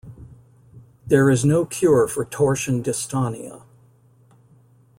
There 1.05 1.29
is 1.29 1.45
no 1.45 1.63
cure 1.63 2.07
for 2.07 2.25
torsion 2.25 2.81
dystonia. 2.81 3.61